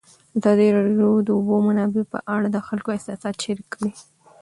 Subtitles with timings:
[0.37, 3.91] ازادي راډیو د د اوبو منابع په اړه د خلکو احساسات شریک کړي.